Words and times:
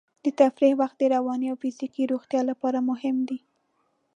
د 0.23 0.25
تفریح 0.39 0.73
وخت 0.81 0.95
د 0.99 1.03
رواني 1.15 1.47
او 1.51 1.57
فزیکي 1.61 2.03
روغتیا 2.13 2.41
لپاره 2.49 2.79
مهم 2.89 3.17
دی. 3.29 3.39